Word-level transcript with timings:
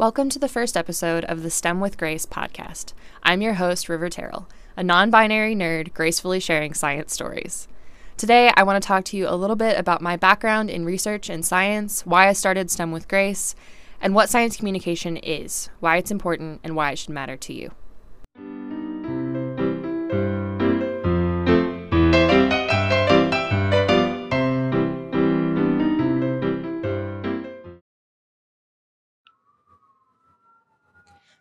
Welcome 0.00 0.30
to 0.30 0.38
the 0.38 0.48
first 0.48 0.78
episode 0.78 1.26
of 1.26 1.42
the 1.42 1.50
STEM 1.50 1.78
with 1.78 1.98
Grace 1.98 2.24
podcast. 2.24 2.94
I'm 3.22 3.42
your 3.42 3.52
host, 3.52 3.86
River 3.86 4.08
Terrell, 4.08 4.48
a 4.74 4.82
non 4.82 5.10
binary 5.10 5.54
nerd 5.54 5.92
gracefully 5.92 6.40
sharing 6.40 6.72
science 6.72 7.12
stories. 7.12 7.68
Today, 8.16 8.50
I 8.56 8.62
want 8.62 8.82
to 8.82 8.86
talk 8.86 9.04
to 9.04 9.18
you 9.18 9.28
a 9.28 9.36
little 9.36 9.56
bit 9.56 9.78
about 9.78 10.00
my 10.00 10.16
background 10.16 10.70
in 10.70 10.86
research 10.86 11.28
and 11.28 11.44
science, 11.44 12.06
why 12.06 12.28
I 12.28 12.32
started 12.32 12.70
STEM 12.70 12.92
with 12.92 13.08
Grace, 13.08 13.54
and 14.00 14.14
what 14.14 14.30
science 14.30 14.56
communication 14.56 15.18
is, 15.18 15.68
why 15.80 15.98
it's 15.98 16.10
important, 16.10 16.62
and 16.64 16.74
why 16.74 16.92
it 16.92 16.98
should 16.98 17.10
matter 17.10 17.36
to 17.36 17.52
you. 17.52 17.70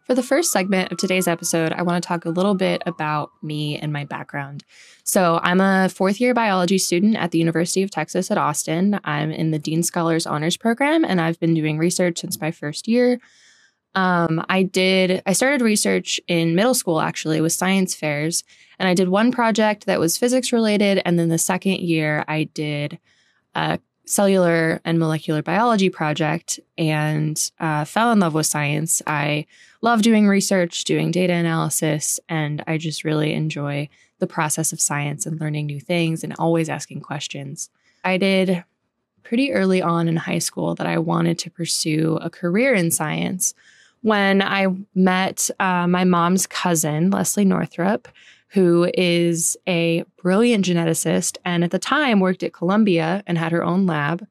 For 0.09 0.15
the 0.15 0.23
first 0.23 0.51
segment 0.51 0.91
of 0.91 0.97
today's 0.97 1.27
episode, 1.27 1.71
I 1.71 1.83
want 1.83 2.01
to 2.03 2.07
talk 2.07 2.25
a 2.25 2.31
little 2.31 2.55
bit 2.55 2.81
about 2.87 3.29
me 3.43 3.77
and 3.77 3.93
my 3.93 4.05
background. 4.05 4.63
So, 5.03 5.39
I'm 5.43 5.61
a 5.61 5.87
fourth 5.87 6.19
year 6.19 6.33
biology 6.33 6.79
student 6.79 7.15
at 7.15 7.29
the 7.29 7.37
University 7.37 7.83
of 7.83 7.91
Texas 7.91 8.31
at 8.31 8.37
Austin. 8.39 8.99
I'm 9.03 9.29
in 9.29 9.51
the 9.51 9.59
Dean 9.59 9.83
Scholars 9.83 10.25
Honors 10.25 10.57
Program, 10.57 11.05
and 11.05 11.21
I've 11.21 11.39
been 11.39 11.53
doing 11.53 11.77
research 11.77 12.21
since 12.21 12.41
my 12.41 12.49
first 12.49 12.87
year. 12.87 13.19
Um, 13.93 14.43
I 14.49 14.63
did, 14.63 15.21
I 15.27 15.33
started 15.33 15.61
research 15.61 16.19
in 16.27 16.55
middle 16.55 16.73
school 16.73 17.01
actually 17.01 17.39
with 17.39 17.53
science 17.53 17.93
fairs, 17.93 18.43
and 18.79 18.89
I 18.89 18.95
did 18.95 19.09
one 19.09 19.31
project 19.31 19.85
that 19.85 19.99
was 19.99 20.17
physics 20.17 20.51
related. 20.51 21.03
And 21.05 21.19
then 21.19 21.29
the 21.29 21.37
second 21.37 21.81
year, 21.81 22.25
I 22.27 22.45
did 22.45 22.97
a 23.53 23.77
cellular 24.09 24.81
and 24.83 24.97
molecular 24.97 25.43
biology 25.43 25.87
project 25.87 26.59
and 26.79 27.51
uh, 27.59 27.85
fell 27.85 28.11
in 28.11 28.19
love 28.19 28.33
with 28.33 28.47
science. 28.47 29.03
I 29.05 29.45
love 29.83 30.01
doing 30.01 30.27
research, 30.27 30.83
doing 30.83 31.11
data 31.11 31.33
analysis, 31.33 32.19
and 32.27 32.63
I 32.65 32.79
just 32.79 33.03
really 33.03 33.33
enjoy 33.33 33.87
the 34.17 34.25
process 34.25 34.73
of 34.73 34.81
science 34.81 35.27
and 35.27 35.39
learning 35.39 35.67
new 35.67 35.79
things 35.79 36.23
and 36.23 36.33
always 36.39 36.69
asking 36.69 37.01
questions. 37.01 37.69
I 38.03 38.17
did 38.17 38.63
pretty 39.21 39.53
early 39.53 39.79
on 39.79 40.07
in 40.07 40.15
high 40.15 40.39
school 40.39 40.73
that 40.73 40.87
I 40.87 40.97
wanted 40.97 41.37
to 41.39 41.51
pursue 41.51 42.17
a 42.19 42.31
career 42.31 42.73
in 42.73 42.89
science 42.89 43.53
when 44.01 44.41
I 44.41 44.67
met 44.95 45.51
uh, 45.59 45.85
my 45.85 46.03
mom's 46.03 46.47
cousin, 46.47 47.11
Lesley 47.11 47.45
Northrop, 47.45 48.07
who 48.49 48.89
is 48.95 49.55
a 49.67 50.03
brilliant 50.21 50.65
geneticist 50.65 51.37
and 51.45 51.63
at 51.63 51.71
the 51.71 51.79
time 51.79 52.19
worked 52.19 52.43
at 52.43 52.53
Columbia 52.53 53.23
and 53.27 53.37
had 53.37 53.51
her 53.51 53.63
own 53.63 53.85
lab. 53.85 54.25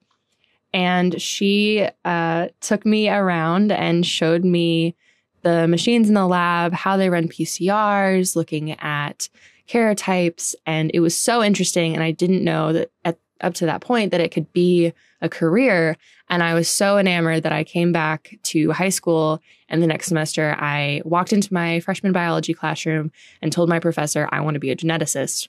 And 0.72 1.20
she 1.20 1.88
uh, 2.04 2.48
took 2.60 2.84
me 2.84 3.08
around 3.08 3.72
and 3.72 4.04
showed 4.04 4.44
me 4.44 4.94
the 5.42 5.68
machines 5.68 6.08
in 6.08 6.14
the 6.14 6.26
lab, 6.26 6.72
how 6.72 6.96
they 6.96 7.08
run 7.08 7.28
PCRs, 7.28 8.34
looking 8.34 8.72
at 8.80 9.28
karyotypes. 9.68 10.54
And 10.66 10.90
it 10.92 11.00
was 11.00 11.16
so 11.16 11.42
interesting. 11.42 11.94
And 11.94 12.02
I 12.02 12.10
didn't 12.10 12.44
know 12.44 12.72
that 12.72 12.90
at, 13.04 13.18
up 13.40 13.54
to 13.54 13.66
that 13.66 13.80
point 13.80 14.10
that 14.10 14.20
it 14.20 14.30
could 14.30 14.52
be 14.52 14.92
a 15.20 15.28
career. 15.28 15.96
And 16.28 16.42
I 16.42 16.54
was 16.54 16.68
so 16.68 16.98
enamored 16.98 17.42
that 17.42 17.52
I 17.52 17.64
came 17.64 17.92
back 17.92 18.38
to 18.44 18.70
high 18.72 18.88
school. 18.88 19.40
And 19.68 19.82
the 19.82 19.86
next 19.86 20.06
semester, 20.06 20.56
I 20.58 21.02
walked 21.04 21.32
into 21.32 21.52
my 21.52 21.80
freshman 21.80 22.12
biology 22.12 22.54
classroom 22.54 23.10
and 23.42 23.52
told 23.52 23.68
my 23.68 23.78
professor, 23.78 24.28
I 24.30 24.40
want 24.40 24.54
to 24.54 24.60
be 24.60 24.70
a 24.70 24.76
geneticist. 24.76 25.48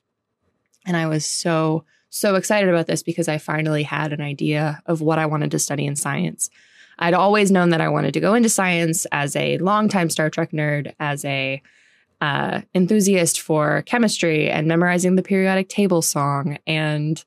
And 0.85 0.97
I 0.97 1.07
was 1.07 1.25
so, 1.25 1.83
so 2.09 2.35
excited 2.35 2.69
about 2.69 2.87
this 2.87 3.03
because 3.03 3.27
I 3.27 3.37
finally 3.37 3.83
had 3.83 4.13
an 4.13 4.21
idea 4.21 4.81
of 4.85 5.01
what 5.01 5.19
I 5.19 5.25
wanted 5.25 5.51
to 5.51 5.59
study 5.59 5.85
in 5.85 5.95
science. 5.95 6.49
I'd 6.97 7.13
always 7.13 7.51
known 7.51 7.69
that 7.69 7.81
I 7.81 7.89
wanted 7.89 8.13
to 8.16 8.19
go 8.19 8.33
into 8.33 8.49
science 8.49 9.05
as 9.11 9.35
a 9.35 9.57
longtime 9.59 10.09
Star 10.09 10.29
Trek 10.29 10.51
nerd, 10.51 10.94
as 10.99 11.23
a 11.23 11.61
uh, 12.22 12.62
enthusiast 12.75 13.40
for 13.40 13.81
chemistry 13.84 14.50
and 14.50 14.68
memorizing 14.68 15.16
the 15.16 15.24
periodic 15.24 15.69
table 15.69 16.02
song. 16.02 16.57
And 16.68 17.24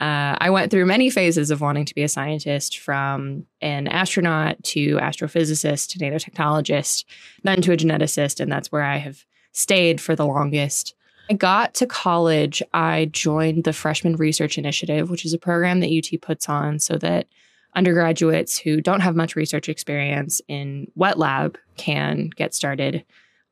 uh, 0.00 0.36
I 0.38 0.50
went 0.50 0.70
through 0.70 0.84
many 0.86 1.08
phases 1.08 1.50
of 1.50 1.60
wanting 1.60 1.86
to 1.86 1.94
be 1.94 2.02
a 2.02 2.08
scientist 2.08 2.78
from 2.78 3.46
an 3.62 3.88
astronaut 3.88 4.62
to 4.64 4.96
astrophysicist 4.96 5.88
to 5.90 5.98
nanotechnologist, 5.98 7.04
then 7.42 7.62
to 7.62 7.72
a 7.72 7.76
geneticist. 7.76 8.40
And 8.40 8.52
that's 8.52 8.70
where 8.70 8.82
I 8.82 8.98
have 8.98 9.24
stayed 9.52 10.00
for 10.00 10.14
the 10.14 10.26
longest. 10.26 10.94
I 11.30 11.34
got 11.34 11.72
to 11.74 11.86
college, 11.86 12.62
I 12.74 13.06
joined 13.06 13.64
the 13.64 13.72
Freshman 13.72 14.16
Research 14.16 14.58
Initiative, 14.58 15.08
which 15.08 15.24
is 15.24 15.32
a 15.32 15.38
program 15.38 15.80
that 15.80 15.90
UT 15.90 16.20
puts 16.20 16.50
on 16.50 16.78
so 16.78 16.98
that 16.98 17.28
undergraduates 17.74 18.58
who 18.58 18.82
don't 18.82 19.00
have 19.00 19.16
much 19.16 19.34
research 19.34 19.70
experience 19.70 20.42
in 20.48 20.86
wet 20.94 21.18
lab 21.18 21.56
can 21.76 22.28
get 22.36 22.54
started 22.54 23.04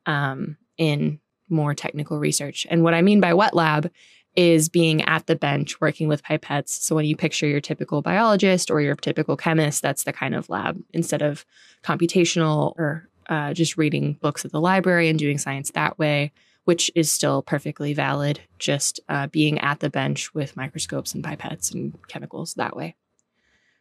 um, 0.05 0.57
in 0.83 1.21
more 1.49 1.75
technical 1.75 2.19
research. 2.19 2.67
And 2.69 2.83
what 2.83 2.95
I 2.95 3.03
mean 3.03 3.21
by 3.21 3.35
wet 3.35 3.55
lab 3.55 3.91
is 4.35 4.69
being 4.69 5.03
at 5.03 5.27
the 5.27 5.37
bench 5.37 5.81
working 5.81 6.09
with 6.09 6.25
pipettes. 6.25 6.71
So 6.71 6.97
when 6.97 7.05
you 7.05 7.15
picture 7.15 7.47
your 7.47 7.61
typical 7.61 8.03
biologist 8.03 8.71
or 8.71 8.81
your 8.81 8.97
typical 8.97 9.37
chemist, 9.37 9.83
that's 9.83 10.05
the 10.05 10.13
kind 10.13 10.35
of 10.35 10.49
lab 10.49 10.83
instead 10.93 11.23
of 11.23 11.45
computational 11.85 12.75
or 12.79 13.09
uh, 13.29 13.53
just 13.53 13.77
reading 13.77 14.15
books 14.21 14.45
at 14.45 14.51
the 14.51 14.61
library 14.61 15.09
and 15.09 15.19
doing 15.19 15.39
science 15.39 15.71
that 15.71 15.99
way, 15.99 16.33
which 16.65 16.91
is 16.95 17.13
still 17.13 17.43
perfectly 17.43 17.93
valid. 17.95 18.41
Just 18.59 18.99
uh, 19.09 19.29
being 19.29 19.59
at 19.61 19.81
the 19.81 19.91
bench 19.91 20.35
with 20.35 20.57
microscopes 20.57 21.15
and 21.15 21.23
pipettes 21.23 21.73
and 21.73 21.97
chemicals 22.09 22.55
that 22.55 22.75
way. 22.75 22.97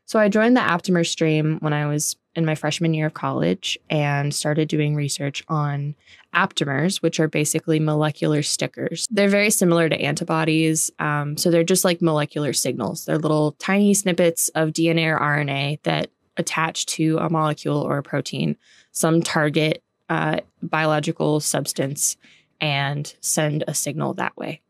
So 0.05 0.19
I 0.19 0.27
joined 0.27 0.57
the 0.57 0.61
Aptamer 0.61 1.07
stream 1.07 1.57
when 1.61 1.73
I 1.73 1.87
was 1.87 2.17
in 2.35 2.45
my 2.45 2.55
freshman 2.55 2.93
year 2.93 3.07
of 3.07 3.13
college 3.13 3.77
and 3.89 4.33
started 4.33 4.67
doing 4.69 4.95
research 4.95 5.43
on 5.47 5.95
aptamers, 6.33 7.01
which 7.01 7.19
are 7.19 7.27
basically 7.27 7.79
molecular 7.79 8.41
stickers. 8.41 9.07
They're 9.11 9.27
very 9.27 9.49
similar 9.49 9.89
to 9.89 9.99
antibodies. 9.99 10.89
Um, 10.99 11.35
so 11.35 11.51
they're 11.51 11.63
just 11.63 11.83
like 11.83 12.01
molecular 12.01 12.53
signals. 12.53 13.05
They're 13.05 13.17
little 13.17 13.53
tiny 13.53 13.93
snippets 13.93 14.49
of 14.49 14.69
DNA 14.69 15.13
or 15.13 15.19
RNA 15.19 15.83
that 15.83 16.09
attach 16.37 16.85
to 16.87 17.17
a 17.17 17.29
molecule 17.29 17.81
or 17.81 17.97
a 17.97 18.03
protein, 18.03 18.55
some 18.91 19.21
target 19.21 19.83
uh, 20.09 20.37
biological 20.61 21.39
substance, 21.39 22.17
and 22.61 23.13
send 23.19 23.63
a 23.67 23.73
signal 23.73 24.13
that 24.13 24.35
way. 24.37 24.61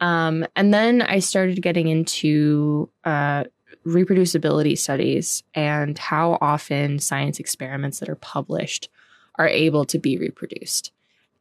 Um, 0.00 0.46
and 0.56 0.74
then 0.74 1.02
I 1.02 1.20
started 1.20 1.62
getting 1.62 1.88
into 1.88 2.90
uh, 3.04 3.44
reproducibility 3.86 4.76
studies 4.76 5.42
and 5.54 5.96
how 5.96 6.38
often 6.40 6.98
science 6.98 7.38
experiments 7.38 8.00
that 8.00 8.08
are 8.08 8.16
published 8.16 8.88
are 9.36 9.48
able 9.48 9.84
to 9.84 9.98
be 9.98 10.18
reproduced. 10.18 10.92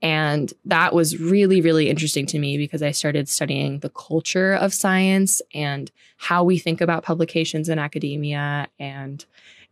And 0.02 0.54
that 0.66 0.94
was 0.94 1.20
really, 1.20 1.62
really 1.62 1.90
interesting 1.90 2.26
to 2.28 2.38
me 2.38 2.58
because 2.58 2.84
I 2.84 2.92
started 2.92 3.28
studying 3.28 3.80
the 3.80 3.90
culture 3.90 4.54
of 4.54 4.74
science 4.74 5.42
and 5.54 5.92
how 6.18 6.44
we 6.44 6.60
think 6.60 6.82
about 6.82 7.04
publications 7.04 7.70
in 7.70 7.80
academia 7.80 8.68
and 8.78 9.26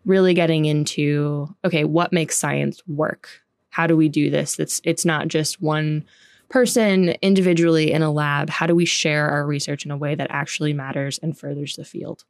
really 0.06 0.34
getting 0.34 0.66
into 0.66 1.54
okay, 1.64 1.84
what 1.84 2.12
makes 2.12 2.38
science 2.38 2.82
work? 2.88 3.44
How 3.70 3.86
do 3.86 3.96
we 3.96 4.10
do 4.10 4.30
this? 4.30 4.60
It's 4.60 4.82
it's 4.84 5.06
not 5.06 5.28
just 5.28 5.62
one 5.62 6.06
person 6.50 7.10
individually 7.22 7.92
in 7.92 8.02
a 8.02 8.12
lab. 8.12 8.50
How 8.50 8.66
do 8.66 8.76
we 8.76 8.86
share 8.86 9.30
our 9.30 9.46
research 9.46 9.86
in 9.86 9.92
a 9.92 9.98
way 9.98 10.16
that 10.16 10.28
actually 10.30 10.74
matters 10.74 11.20
and 11.20 11.38
furthers 11.38 11.76
the 11.76 11.86
field? 11.86 12.24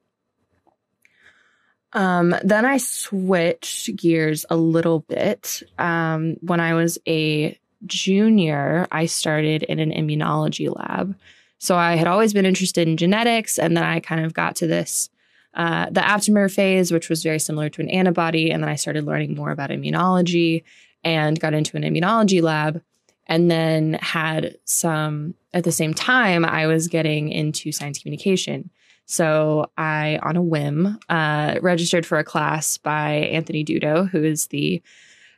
Um, 1.93 2.35
then 2.43 2.65
I 2.65 2.77
switched 2.77 3.95
gears 3.95 4.45
a 4.49 4.55
little 4.55 4.99
bit. 5.01 5.61
Um, 5.77 6.37
when 6.41 6.59
I 6.59 6.73
was 6.73 6.97
a 7.07 7.57
junior, 7.85 8.87
I 8.91 9.05
started 9.05 9.63
in 9.63 9.79
an 9.79 9.91
immunology 9.91 10.73
lab. 10.75 11.15
So 11.59 11.77
I 11.77 11.95
had 11.95 12.07
always 12.07 12.33
been 12.33 12.45
interested 12.45 12.87
in 12.87 12.97
genetics, 12.97 13.57
and 13.57 13.77
then 13.77 13.83
I 13.83 13.99
kind 13.99 14.25
of 14.25 14.33
got 14.33 14.57
to 14.57 14.67
this 14.67 15.09
uh, 15.53 15.85
the 15.91 16.01
aptamer 16.01 16.51
phase, 16.51 16.91
which 16.91 17.09
was 17.09 17.21
very 17.21 17.39
similar 17.39 17.69
to 17.69 17.81
an 17.81 17.89
antibody, 17.89 18.49
and 18.49 18.63
then 18.63 18.69
I 18.69 18.75
started 18.75 19.05
learning 19.05 19.35
more 19.35 19.51
about 19.51 19.69
immunology 19.69 20.63
and 21.03 21.39
got 21.39 21.53
into 21.53 21.77
an 21.77 21.83
immunology 21.83 22.41
lab, 22.41 22.81
and 23.27 23.51
then 23.51 23.93
had 24.01 24.57
some 24.65 25.35
at 25.53 25.63
the 25.63 25.71
same 25.71 25.93
time 25.93 26.43
I 26.43 26.65
was 26.65 26.87
getting 26.87 27.29
into 27.29 27.71
science 27.71 27.99
communication. 27.99 28.71
So 29.05 29.69
I, 29.77 30.19
on 30.23 30.35
a 30.37 30.41
whim, 30.41 30.97
uh, 31.09 31.59
registered 31.61 32.05
for 32.05 32.17
a 32.17 32.23
class 32.23 32.77
by 32.77 33.11
Anthony 33.11 33.63
Dudo, 33.63 34.09
who 34.09 34.23
is 34.23 34.47
the 34.47 34.81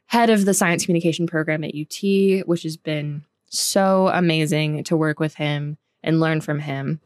head 0.08 0.30
of 0.30 0.46
the 0.46 0.54
science 0.54 0.86
communication 0.86 1.28
program 1.28 1.64
at 1.64 1.74
UT, 1.76 2.46
which 2.48 2.64
has 2.64 2.78
been 2.78 3.24
so 3.48 4.10
amazing 4.10 4.84
to 4.86 4.98
work 4.98 5.20
with 5.20 5.36
him 5.36 5.78
and 6.04 6.20
learn 6.20 6.42
from 6.42 6.60
him. 6.60 7.00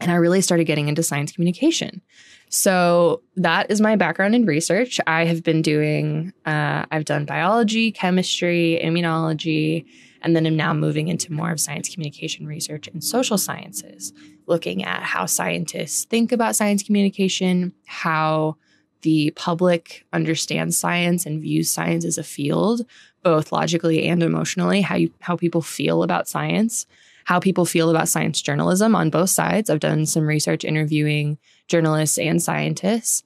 And 0.00 0.10
I 0.10 0.16
really 0.16 0.40
started 0.40 0.64
getting 0.64 0.88
into 0.88 1.02
science 1.02 1.32
communication. 1.32 2.02
So 2.48 3.22
that 3.36 3.70
is 3.70 3.80
my 3.80 3.96
background 3.96 4.34
in 4.34 4.44
research. 4.44 5.00
I 5.06 5.24
have 5.24 5.42
been 5.42 5.62
doing, 5.62 6.32
uh, 6.44 6.84
I've 6.90 7.04
done 7.04 7.24
biology, 7.24 7.92
chemistry, 7.92 8.80
immunology, 8.82 9.86
and 10.22 10.34
then 10.34 10.46
I'm 10.46 10.56
now 10.56 10.72
moving 10.72 11.08
into 11.08 11.32
more 11.32 11.50
of 11.50 11.60
science 11.60 11.88
communication 11.88 12.46
research 12.46 12.88
and 12.88 13.02
social 13.02 13.36
sciences, 13.36 14.12
looking 14.46 14.84
at 14.84 15.02
how 15.02 15.26
scientists 15.26 16.04
think 16.04 16.32
about 16.32 16.56
science 16.56 16.82
communication, 16.82 17.72
how 17.86 18.56
the 19.02 19.32
public 19.32 20.06
understands 20.12 20.76
science 20.76 21.26
and 21.26 21.42
views 21.42 21.70
science 21.70 22.04
as 22.04 22.18
a 22.18 22.22
field, 22.22 22.86
both 23.22 23.52
logically 23.52 24.06
and 24.06 24.22
emotionally, 24.22 24.80
how 24.80 24.94
you, 24.94 25.12
how 25.20 25.36
people 25.36 25.60
feel 25.60 26.02
about 26.02 26.28
science, 26.28 26.86
how 27.24 27.40
people 27.40 27.64
feel 27.64 27.90
about 27.90 28.08
science 28.08 28.40
journalism 28.40 28.94
on 28.94 29.10
both 29.10 29.30
sides. 29.30 29.68
I've 29.68 29.80
done 29.80 30.06
some 30.06 30.24
research 30.24 30.64
interviewing 30.64 31.38
journalists 31.68 32.18
and 32.18 32.40
scientists. 32.40 33.24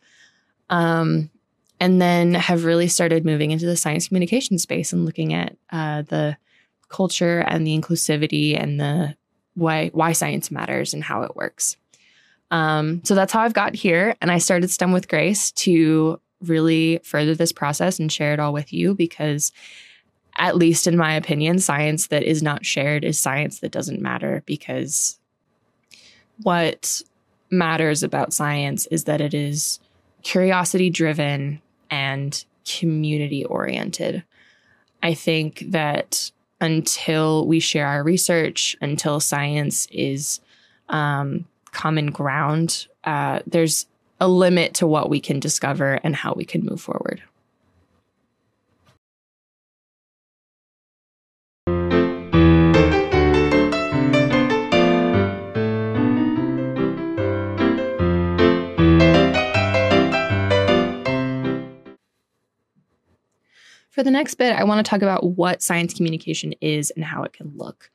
Um, 0.70 1.30
and 1.78 2.00
then 2.00 2.34
have 2.34 2.64
really 2.64 2.88
started 2.88 3.26
moving 3.26 3.50
into 3.50 3.66
the 3.66 3.76
science 3.76 4.08
communication 4.08 4.58
space 4.58 4.92
and 4.92 5.04
looking 5.04 5.34
at 5.34 5.56
uh, 5.70 6.02
the 6.02 6.36
culture 6.88 7.40
and 7.40 7.66
the 7.66 7.78
inclusivity 7.78 8.60
and 8.60 8.80
the 8.80 9.16
why 9.54 9.88
why 9.88 10.12
science 10.12 10.50
matters 10.50 10.94
and 10.94 11.02
how 11.02 11.22
it 11.22 11.36
works. 11.36 11.76
Um, 12.50 13.02
so 13.04 13.14
that's 13.14 13.32
how 13.32 13.40
I've 13.40 13.54
got 13.54 13.74
here, 13.74 14.14
and 14.20 14.30
I 14.30 14.38
started 14.38 14.70
STEM 14.70 14.92
with 14.92 15.08
Grace 15.08 15.50
to 15.52 16.20
really 16.42 17.00
further 17.02 17.34
this 17.34 17.52
process 17.52 17.98
and 17.98 18.12
share 18.12 18.32
it 18.32 18.40
all 18.40 18.52
with 18.52 18.72
you 18.72 18.94
because 18.94 19.52
at 20.36 20.56
least 20.56 20.86
in 20.86 20.96
my 20.96 21.14
opinion 21.14 21.58
science 21.58 22.08
that 22.08 22.22
is 22.22 22.42
not 22.42 22.66
shared 22.66 23.04
is 23.04 23.18
science 23.18 23.60
that 23.60 23.72
doesn't 23.72 24.02
matter 24.02 24.42
because 24.44 25.18
what 26.42 27.02
matters 27.50 28.02
about 28.02 28.34
science 28.34 28.86
is 28.86 29.04
that 29.04 29.20
it 29.20 29.32
is 29.32 29.80
curiosity 30.22 30.90
driven 30.90 31.62
and 31.90 32.44
community 32.66 33.44
oriented. 33.44 34.24
I 35.02 35.14
think 35.14 35.60
that 35.68 36.30
until 36.60 37.46
we 37.46 37.60
share 37.60 37.86
our 37.86 38.02
research, 38.02 38.76
until 38.80 39.20
science 39.20 39.86
is 39.90 40.40
um, 40.88 41.46
common 41.72 42.10
ground, 42.10 42.86
uh, 43.04 43.40
there's 43.46 43.86
a 44.20 44.28
limit 44.28 44.74
to 44.74 44.86
what 44.86 45.10
we 45.10 45.20
can 45.20 45.38
discover 45.40 46.00
and 46.02 46.16
how 46.16 46.32
we 46.32 46.44
can 46.44 46.64
move 46.64 46.80
forward. 46.80 47.22
For 63.96 64.02
the 64.02 64.10
next 64.10 64.34
bit, 64.34 64.54
I 64.54 64.64
want 64.64 64.84
to 64.84 64.90
talk 64.90 65.00
about 65.00 65.24
what 65.24 65.62
science 65.62 65.94
communication 65.94 66.52
is 66.60 66.90
and 66.90 67.02
how 67.02 67.22
it 67.22 67.32
can 67.32 67.50
look. 67.56 67.90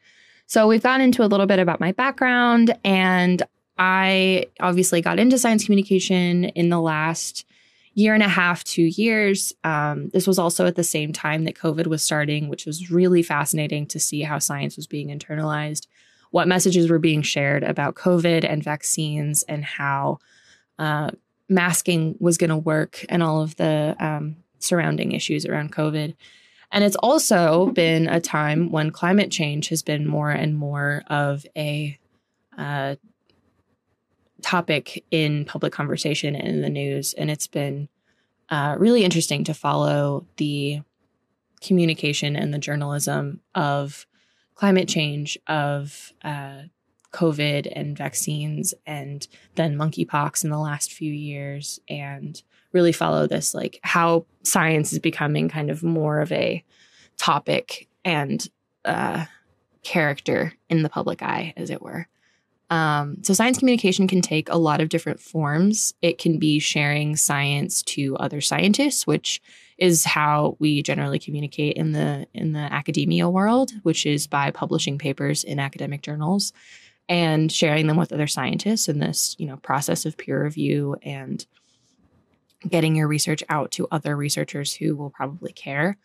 So, 0.48 0.68
we've 0.68 0.82
gotten 0.82 1.02
into 1.02 1.24
a 1.24 1.30
little 1.30 1.46
bit 1.46 1.60
about 1.60 1.80
my 1.80 1.92
background, 1.92 2.76
and 2.84 3.44
I 3.78 4.48
obviously 4.60 5.04
got 5.04 5.20
into 5.20 5.38
science 5.38 5.64
communication 5.64 6.46
in 6.46 6.70
the 6.70 6.82
last 6.82 7.46
year 7.94 8.16
and 8.16 8.24
a 8.24 8.28
half, 8.28 8.64
two 8.64 8.82
years. 8.82 9.54
Um, 9.64 10.10
this 10.10 10.26
was 10.26 10.40
also 10.40 10.66
at 10.66 10.76
the 10.76 10.84
same 10.84 11.14
time 11.14 11.44
that 11.44 11.54
COVID 11.54 11.86
was 11.86 12.04
starting, 12.04 12.50
which 12.50 12.66
was 12.66 12.90
really 12.90 13.22
fascinating 13.22 13.86
to 13.86 14.00
see 14.00 14.22
how 14.22 14.40
science 14.40 14.78
was 14.78 14.88
being 14.88 15.10
internalized, 15.10 15.86
what 16.32 16.48
messages 16.48 16.90
were 16.90 16.98
being 16.98 17.22
shared 17.22 17.64
about 17.64 17.94
COVID 17.94 18.44
and 18.44 18.64
vaccines, 18.64 19.44
and 19.44 19.64
how 19.64 20.18
uh, 20.80 21.12
masking 21.48 22.16
was 22.20 22.40
going 22.40 22.50
to 22.50 22.58
work, 22.58 23.06
and 23.08 23.22
all 23.22 23.44
of 23.44 23.56
the 23.58 23.96
um, 24.00 24.38
surrounding 24.64 25.12
issues 25.12 25.46
around 25.46 25.74
COVID. 25.74 26.16
And 26.72 26.84
it's 26.84 26.96
also 26.98 27.68
been 27.68 28.08
a 28.08 28.22
time 28.22 28.72
when 28.72 28.92
climate 28.92 29.30
change 29.30 29.70
has 29.70 29.82
been 29.82 30.08
more 30.08 30.32
and 30.32 30.56
more 30.56 31.04
of 31.08 31.46
a 31.56 31.98
uh, 32.58 32.96
topic 34.42 35.04
in 35.12 35.46
public 35.46 35.74
conversation 35.74 36.36
and 36.36 36.48
in 36.48 36.62
the 36.62 36.70
news. 36.70 37.14
And 37.14 37.30
it's 37.30 37.48
been 37.48 37.90
uh, 38.50 38.76
really 38.78 39.04
interesting 39.04 39.44
to 39.46 39.54
follow 39.54 40.26
the 40.38 40.82
communication 41.62 42.36
and 42.36 42.54
the 42.54 42.60
journalism 42.60 43.42
of 43.54 44.06
climate 44.56 44.88
change, 44.88 45.38
of 45.48 46.14
uh, 46.24 46.64
COVID 47.14 47.72
and 47.74 47.98
vaccines, 47.98 48.74
and 48.86 49.28
then 49.56 49.78
monkeypox 49.78 50.44
in 50.44 50.50
the 50.50 50.60
last 50.60 50.92
few 50.92 51.12
years, 51.12 51.80
and 51.90 52.42
really 52.74 52.92
follow 52.92 53.28
this 53.28 53.54
like 53.54 53.80
how 53.84 54.26
science 54.44 54.94
is 54.94 55.00
becoming 55.00 55.50
kind 55.50 55.70
of 55.70 55.84
more 55.84 56.20
of 56.20 56.32
a 56.32 56.64
topic 57.18 57.88
and 58.04 58.48
uh, 58.86 59.26
character 59.84 60.54
in 60.70 60.84
the 60.84 60.90
public 60.90 61.22
eye, 61.22 61.54
as 61.58 61.70
it 61.70 61.82
were. 61.82 62.08
Um, 62.70 63.18
so, 63.22 63.34
science 63.34 63.58
communication 63.58 64.08
can 64.08 64.22
take 64.22 64.48
a 64.50 64.58
lot 64.58 64.80
of 64.80 64.90
different 64.90 65.20
forms. 65.20 65.94
It 66.02 66.18
can 66.18 66.40
be 66.40 66.60
sharing 66.60 67.18
science 67.18 67.84
to 67.84 68.16
other 68.16 68.40
scientists, 68.40 69.06
which 69.06 69.42
is 69.78 70.06
how 70.06 70.56
we 70.60 70.82
generally 70.82 71.20
communicate 71.20 71.76
in 71.76 71.92
the 71.92 72.28
in 72.34 72.54
the 72.54 72.60
academia 72.60 73.30
world, 73.30 73.74
which 73.84 74.06
is 74.06 74.26
by 74.26 74.52
publishing 74.52 74.98
papers 74.98 75.44
in 75.44 75.60
academic 75.60 76.02
journals 76.02 76.54
and 77.10 77.52
sharing 77.52 77.88
them 77.88 77.98
with 77.98 78.14
other 78.14 78.28
scientists 78.28 78.88
in 78.88 79.00
this, 79.00 79.36
you 79.38 79.46
know, 79.46 79.58
process 79.58 80.06
of 80.06 80.16
peer 80.16 80.42
review 80.42 80.96
and 81.04 81.46
getting 82.68 82.96
your 82.96 83.08
research 83.08 83.44
out 83.50 83.72
to 83.72 83.88
other 83.92 84.16
researchers 84.16 84.74
who 84.74 84.96
will 84.96 85.10
probably 85.10 85.52
care. 85.52 85.98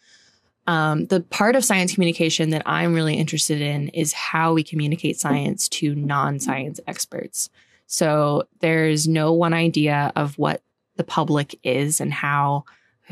Um, 0.67 1.07
the 1.07 1.21
part 1.21 1.55
of 1.55 1.65
science 1.65 1.95
communication 1.95 2.51
that 2.51 2.63
I'm 2.67 2.95
really 2.95 3.15
interested 3.15 3.61
in 3.61 3.89
is 3.91 4.13
how 4.13 4.53
we 4.53 4.65
communicate 4.65 5.19
science 5.19 5.69
to 5.71 5.95
non 5.95 6.41
science 6.41 6.81
experts. 6.87 7.51
So 7.87 8.49
there's 8.61 9.07
no 9.07 9.33
one 9.33 9.55
idea 9.55 10.13
of 10.17 10.37
what 10.39 10.63
the 10.97 11.05
public 11.05 11.59
is 11.63 12.01
and 12.01 12.13
how, 12.13 12.65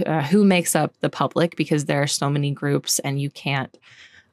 uh, 0.04 0.22
who 0.22 0.44
makes 0.44 0.74
up 0.74 0.98
the 1.00 1.10
public 1.10 1.54
because 1.54 1.84
there 1.84 2.02
are 2.02 2.08
so 2.08 2.28
many 2.28 2.50
groups 2.50 2.98
and 2.98 3.20
you 3.20 3.30
can't 3.30 3.78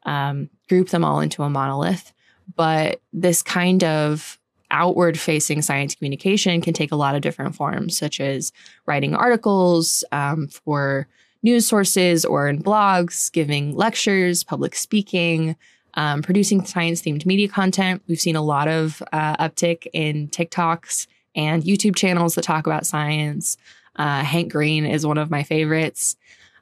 um, 0.03 0.49
group 0.67 0.89
them 0.89 1.05
all 1.05 1.19
into 1.19 1.43
a 1.43 1.49
monolith. 1.49 2.11
But 2.55 3.01
this 3.13 3.43
kind 3.43 3.83
of 3.83 4.39
outward 4.71 5.19
facing 5.19 5.61
science 5.61 5.93
communication 5.93 6.61
can 6.61 6.73
take 6.73 6.91
a 6.91 6.95
lot 6.95 7.15
of 7.15 7.21
different 7.21 7.55
forms, 7.55 7.97
such 7.97 8.19
as 8.19 8.51
writing 8.85 9.13
articles 9.13 10.03
um, 10.11 10.47
for 10.47 11.07
news 11.43 11.67
sources 11.67 12.25
or 12.25 12.47
in 12.47 12.61
blogs, 12.61 13.31
giving 13.31 13.75
lectures, 13.75 14.43
public 14.43 14.75
speaking, 14.75 15.55
um, 15.95 16.21
producing 16.21 16.65
science 16.65 17.01
themed 17.01 17.25
media 17.25 17.47
content. 17.47 18.01
We've 18.07 18.19
seen 18.19 18.35
a 18.35 18.41
lot 18.41 18.67
of 18.67 19.03
uh, 19.11 19.35
uptick 19.37 19.87
in 19.93 20.29
TikToks 20.29 21.07
and 21.35 21.63
YouTube 21.63 21.95
channels 21.95 22.35
that 22.35 22.43
talk 22.43 22.65
about 22.65 22.85
science. 22.85 23.57
Uh, 23.95 24.23
Hank 24.23 24.51
Green 24.51 24.85
is 24.85 25.05
one 25.05 25.17
of 25.17 25.29
my 25.29 25.43
favorites. 25.43 26.15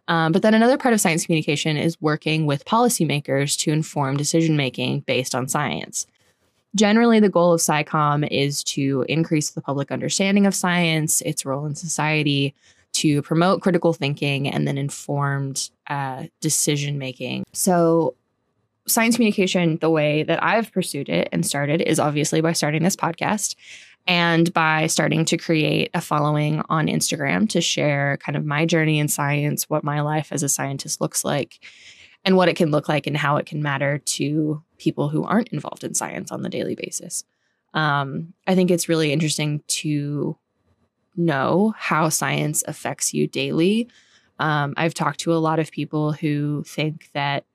Um, 0.07 0.31
but 0.31 0.41
then 0.41 0.55
another 0.55 0.77
part 0.77 0.93
of 0.95 1.01
science 1.01 1.25
communication 1.25 1.77
is 1.77 2.01
working 2.01 2.47
with 2.47 2.65
policymakers 2.65 3.55
to 3.59 3.71
inform 3.71 4.17
decision 4.17 4.57
making 4.57 5.01
based 5.01 5.35
on 5.35 5.47
science. 5.47 6.07
Generally, 6.75 7.21
the 7.21 7.29
goal 7.29 7.53
of 7.53 7.61
SciComm 7.61 8.27
is 8.29 8.63
to 8.65 9.05
increase 9.09 9.51
the 9.51 9.61
public 9.61 9.91
understanding 9.91 10.45
of 10.45 10.53
science, 10.53 11.21
its 11.21 11.45
role 11.45 11.65
in 11.65 11.75
society, 11.75 12.53
to 12.93 13.21
promote 13.21 13.61
critical 13.61 13.93
thinking 13.93 14.47
and 14.47 14.67
then 14.67 14.77
informed 14.77 15.69
uh, 15.87 16.25
decision 16.41 16.97
making. 16.97 17.45
So, 17.53 18.15
science 18.87 19.15
communication, 19.15 19.77
the 19.77 19.89
way 19.89 20.23
that 20.23 20.43
I've 20.43 20.71
pursued 20.71 21.09
it 21.09 21.29
and 21.31 21.45
started, 21.45 21.81
is 21.81 21.99
obviously 21.99 22.41
by 22.41 22.53
starting 22.53 22.83
this 22.83 22.95
podcast 22.95 23.55
and 24.07 24.51
by 24.53 24.87
starting 24.87 25.25
to 25.25 25.37
create 25.37 25.91
a 25.93 26.01
following 26.01 26.63
on 26.69 26.87
Instagram 26.87 27.47
to 27.49 27.61
share 27.61 28.17
kind 28.17 28.35
of 28.35 28.45
my 28.45 28.65
journey 28.65 28.99
in 28.99 29.07
science, 29.07 29.69
what 29.69 29.83
my 29.83 30.01
life 30.01 30.29
as 30.31 30.41
a 30.41 30.49
scientist 30.49 30.99
looks 30.99 31.23
like, 31.23 31.59
and 32.25 32.35
what 32.35 32.49
it 32.49 32.55
can 32.55 32.71
look 32.71 32.89
like 32.89 33.07
and 33.07 33.17
how 33.17 33.37
it 33.37 33.45
can 33.45 33.61
matter 33.61 33.97
to 33.97 34.61
people 34.77 35.09
who 35.09 35.23
aren't 35.23 35.49
involved 35.49 35.83
in 35.83 35.93
science 35.93 36.31
on 36.31 36.41
the 36.41 36.49
daily 36.49 36.75
basis. 36.75 37.23
Um, 37.73 38.33
I 38.47 38.55
think 38.55 38.71
it's 38.71 38.89
really 38.89 39.11
interesting 39.13 39.61
to 39.67 40.37
know 41.15 41.73
how 41.77 42.09
science 42.09 42.63
affects 42.67 43.13
you 43.13 43.27
daily. 43.27 43.89
Um, 44.39 44.73
I've 44.77 44.93
talked 44.93 45.19
to 45.21 45.33
a 45.33 45.37
lot 45.37 45.59
of 45.59 45.71
people 45.71 46.13
who 46.13 46.63
think 46.65 47.09
that, 47.13 47.45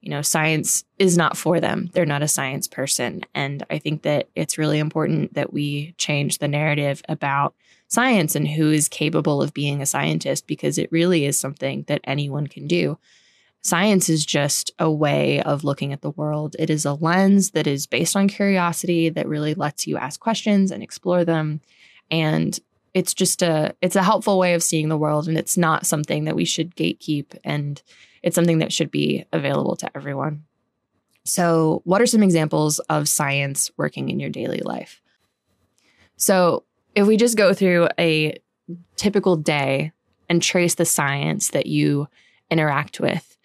you 0.00 0.10
know, 0.10 0.22
science 0.22 0.84
is 0.98 1.16
not 1.16 1.36
for 1.36 1.60
them. 1.60 1.90
They're 1.92 2.06
not 2.06 2.22
a 2.22 2.28
science 2.28 2.66
person. 2.66 3.22
And 3.34 3.64
I 3.70 3.78
think 3.78 4.02
that 4.02 4.28
it's 4.34 4.58
really 4.58 4.78
important 4.78 5.34
that 5.34 5.52
we 5.52 5.94
change 5.98 6.38
the 6.38 6.48
narrative 6.48 7.02
about 7.08 7.54
science 7.88 8.34
and 8.34 8.48
who 8.48 8.70
is 8.70 8.88
capable 8.88 9.42
of 9.42 9.52
being 9.52 9.82
a 9.82 9.86
scientist 9.86 10.46
because 10.46 10.78
it 10.78 10.90
really 10.90 11.26
is 11.26 11.38
something 11.38 11.84
that 11.88 12.00
anyone 12.04 12.46
can 12.46 12.66
do. 12.66 12.98
Science 13.62 14.08
is 14.08 14.26
just 14.26 14.72
a 14.78 14.90
way 14.90 15.40
of 15.42 15.62
looking 15.62 15.92
at 15.92 16.02
the 16.02 16.10
world. 16.10 16.56
It 16.58 16.68
is 16.68 16.84
a 16.84 16.94
lens 16.94 17.52
that 17.52 17.66
is 17.66 17.86
based 17.86 18.16
on 18.16 18.26
curiosity 18.26 19.08
that 19.08 19.28
really 19.28 19.54
lets 19.54 19.86
you 19.86 19.96
ask 19.96 20.18
questions 20.18 20.72
and 20.72 20.82
explore 20.82 21.24
them. 21.24 21.60
And 22.10 22.58
it's 22.92 23.14
just 23.14 23.40
a 23.40 23.74
it's 23.80 23.96
a 23.96 24.02
helpful 24.02 24.38
way 24.38 24.54
of 24.54 24.62
seeing 24.62 24.88
the 24.88 24.98
world 24.98 25.28
and 25.28 25.38
it's 25.38 25.56
not 25.56 25.86
something 25.86 26.24
that 26.24 26.36
we 26.36 26.44
should 26.44 26.74
gatekeep 26.74 27.38
and 27.44 27.80
it's 28.22 28.34
something 28.34 28.58
that 28.58 28.72
should 28.72 28.90
be 28.90 29.24
available 29.32 29.76
to 29.76 29.96
everyone. 29.96 30.44
So, 31.24 31.82
what 31.84 32.02
are 32.02 32.06
some 32.06 32.22
examples 32.22 32.80
of 32.80 33.08
science 33.08 33.70
working 33.76 34.08
in 34.08 34.18
your 34.18 34.30
daily 34.30 34.60
life? 34.60 35.00
So, 36.16 36.64
if 36.94 37.06
we 37.06 37.16
just 37.16 37.36
go 37.36 37.54
through 37.54 37.88
a 37.98 38.36
typical 38.96 39.36
day 39.36 39.92
and 40.28 40.42
trace 40.42 40.74
the 40.74 40.84
science 40.84 41.50
that 41.50 41.66
you 41.66 42.08
interact 42.50 43.00
with. 43.00 43.36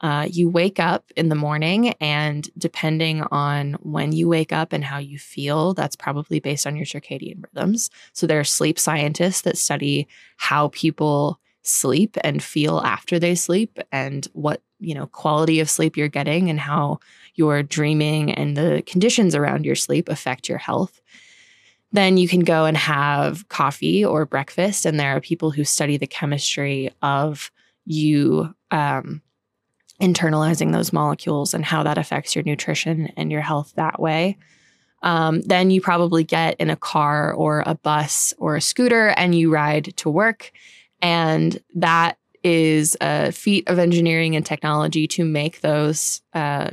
Uh, 0.00 0.26
you 0.30 0.48
wake 0.48 0.80
up 0.80 1.10
in 1.16 1.28
the 1.28 1.34
morning, 1.34 1.90
and 2.00 2.48
depending 2.56 3.22
on 3.30 3.74
when 3.82 4.12
you 4.12 4.28
wake 4.28 4.52
up 4.52 4.72
and 4.72 4.84
how 4.84 4.98
you 4.98 5.18
feel, 5.18 5.74
that's 5.74 5.96
probably 5.96 6.40
based 6.40 6.66
on 6.66 6.76
your 6.76 6.86
circadian 6.86 7.42
rhythms. 7.42 7.90
So, 8.12 8.26
there 8.26 8.40
are 8.40 8.44
sleep 8.44 8.78
scientists 8.78 9.42
that 9.42 9.58
study 9.58 10.08
how 10.36 10.68
people 10.68 11.38
sleep 11.62 12.16
and 12.24 12.42
feel 12.42 12.80
after 12.80 13.18
they 13.18 13.34
sleep 13.34 13.78
and 13.92 14.26
what 14.32 14.62
you 14.78 14.94
know 14.94 15.06
quality 15.08 15.60
of 15.60 15.68
sleep 15.68 15.96
you're 15.96 16.08
getting 16.08 16.48
and 16.48 16.58
how 16.58 16.98
your 17.34 17.62
dreaming 17.62 18.32
and 18.32 18.56
the 18.56 18.82
conditions 18.86 19.34
around 19.34 19.66
your 19.66 19.74
sleep 19.74 20.08
affect 20.08 20.48
your 20.48 20.56
health 20.56 21.00
then 21.92 22.16
you 22.16 22.28
can 22.28 22.40
go 22.40 22.66
and 22.66 22.76
have 22.76 23.48
coffee 23.48 24.04
or 24.04 24.24
breakfast. 24.24 24.86
And 24.86 24.98
there 24.98 25.16
are 25.16 25.20
people 25.20 25.50
who 25.50 25.64
study 25.64 25.96
the 25.96 26.06
chemistry 26.06 26.90
of 27.02 27.50
you 27.84 28.54
um, 28.70 29.22
internalizing 30.00 30.72
those 30.72 30.92
molecules 30.92 31.54
and 31.54 31.64
how 31.64 31.82
that 31.82 31.98
affects 31.98 32.34
your 32.34 32.44
nutrition 32.44 33.12
and 33.16 33.30
your 33.30 33.40
health 33.40 33.72
that 33.76 34.00
way. 34.00 34.38
Um, 35.02 35.40
then 35.42 35.70
you 35.70 35.80
probably 35.80 36.24
get 36.24 36.56
in 36.58 36.70
a 36.70 36.76
car 36.76 37.32
or 37.32 37.62
a 37.66 37.74
bus 37.74 38.34
or 38.38 38.56
a 38.56 38.60
scooter 38.60 39.08
and 39.08 39.34
you 39.34 39.52
ride 39.52 39.96
to 39.98 40.10
work. 40.10 40.52
And 41.00 41.58
that 41.74 42.18
is 42.42 42.96
a 43.00 43.32
feat 43.32 43.68
of 43.68 43.78
engineering 43.78 44.36
and 44.36 44.44
technology 44.44 45.06
to 45.08 45.24
make 45.24 45.60
those 45.60 46.22
uh, 46.34 46.70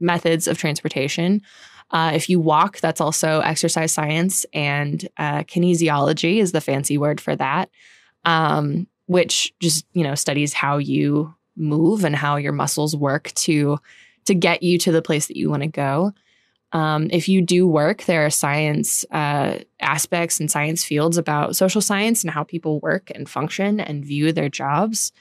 methods 0.00 0.48
of 0.48 0.58
transportation 0.58 1.42
uh, 1.94 2.10
if 2.12 2.28
you 2.28 2.40
walk, 2.40 2.80
that's 2.80 3.00
also 3.00 3.40
exercise 3.40 3.92
science, 3.92 4.44
and 4.52 5.08
uh, 5.16 5.44
kinesiology 5.44 6.38
is 6.38 6.52
the 6.52 6.60
fancy 6.60 6.98
word 6.98 7.20
for 7.20 7.36
that, 7.36 7.70
um, 8.24 8.88
which 9.06 9.54
just 9.60 9.86
you 9.92 10.02
know 10.02 10.16
studies 10.16 10.52
how 10.52 10.78
you 10.78 11.32
move 11.56 12.04
and 12.04 12.16
how 12.16 12.36
your 12.36 12.52
muscles 12.52 12.96
work 12.96 13.32
to 13.34 13.78
to 14.26 14.34
get 14.34 14.62
you 14.62 14.78
to 14.78 14.92
the 14.92 15.02
place 15.02 15.26
that 15.26 15.36
you 15.36 15.50
want 15.50 15.62
to 15.62 15.68
go. 15.68 16.12
Um, 16.72 17.08
if 17.12 17.28
you 17.28 17.40
do 17.40 17.68
work, 17.68 18.04
there 18.04 18.26
are 18.26 18.30
science 18.30 19.04
uh, 19.12 19.58
aspects 19.80 20.40
and 20.40 20.50
science 20.50 20.82
fields 20.82 21.16
about 21.16 21.54
social 21.54 21.80
science 21.80 22.24
and 22.24 22.32
how 22.32 22.42
people 22.42 22.80
work 22.80 23.12
and 23.14 23.28
function 23.28 23.78
and 23.78 24.04
view 24.04 24.32
their 24.32 24.48
jobs. 24.48 25.12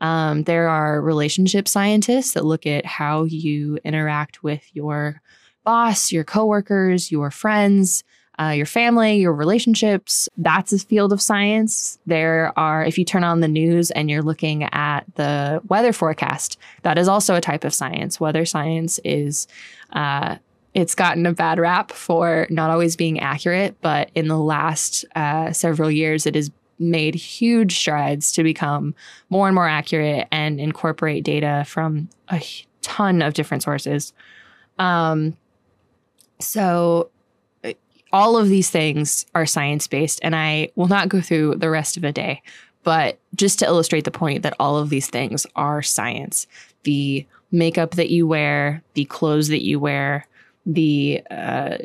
Um, 0.00 0.44
there 0.44 0.68
are 0.68 1.02
relationship 1.02 1.68
scientists 1.68 2.32
that 2.32 2.44
look 2.44 2.66
at 2.66 2.86
how 2.86 3.24
you 3.24 3.78
interact 3.84 4.42
with 4.42 4.64
your 4.74 5.20
boss, 5.62 6.10
your 6.10 6.24
coworkers, 6.24 7.10
your 7.10 7.30
friends, 7.30 8.02
uh, 8.40 8.48
your 8.48 8.66
family, 8.66 9.16
your 9.16 9.32
relationships. 9.32 10.28
That's 10.36 10.72
a 10.72 10.78
field 10.78 11.12
of 11.12 11.22
science. 11.22 11.98
There 12.06 12.52
are, 12.56 12.84
if 12.84 12.98
you 12.98 13.04
turn 13.04 13.24
on 13.24 13.40
the 13.40 13.48
news 13.48 13.90
and 13.92 14.10
you're 14.10 14.22
looking 14.22 14.64
at 14.64 15.04
the 15.14 15.60
weather 15.68 15.92
forecast, 15.92 16.58
that 16.82 16.98
is 16.98 17.08
also 17.08 17.34
a 17.34 17.40
type 17.40 17.64
of 17.64 17.74
science. 17.74 18.20
Weather 18.20 18.44
science 18.44 18.98
is, 19.04 19.46
uh, 19.92 20.36
it's 20.74 20.94
gotten 20.94 21.24
a 21.26 21.32
bad 21.32 21.58
rap 21.58 21.92
for 21.92 22.46
not 22.50 22.70
always 22.70 22.96
being 22.96 23.20
accurate, 23.20 23.76
but 23.80 24.10
in 24.14 24.26
the 24.26 24.38
last 24.38 25.04
uh, 25.14 25.52
several 25.52 25.90
years, 25.90 26.26
it 26.26 26.34
has 26.34 26.50
made 26.80 27.14
huge 27.14 27.76
strides 27.76 28.32
to 28.32 28.42
become 28.42 28.94
more 29.30 29.46
and 29.46 29.54
more 29.54 29.68
accurate 29.68 30.26
and 30.32 30.60
incorporate 30.60 31.22
data 31.22 31.64
from 31.68 32.08
a 32.32 32.42
ton 32.82 33.22
of 33.22 33.34
different 33.34 33.62
sources. 33.62 34.12
Um, 34.78 35.36
so 36.40 37.10
all 38.14 38.36
of 38.36 38.48
these 38.48 38.70
things 38.70 39.26
are 39.34 39.44
science 39.44 39.88
based, 39.88 40.20
and 40.22 40.36
I 40.36 40.70
will 40.76 40.86
not 40.86 41.08
go 41.08 41.20
through 41.20 41.56
the 41.56 41.68
rest 41.68 41.96
of 41.96 42.02
the 42.02 42.12
day, 42.12 42.42
but 42.84 43.18
just 43.34 43.58
to 43.58 43.66
illustrate 43.66 44.04
the 44.04 44.12
point 44.12 44.44
that 44.44 44.54
all 44.60 44.76
of 44.78 44.88
these 44.88 45.10
things 45.10 45.46
are 45.56 45.82
science. 45.82 46.46
The 46.84 47.26
makeup 47.50 47.96
that 47.96 48.10
you 48.10 48.28
wear, 48.28 48.84
the 48.94 49.04
clothes 49.06 49.48
that 49.48 49.64
you 49.64 49.80
wear, 49.80 50.28
the 50.64 51.22
uh, 51.28 51.78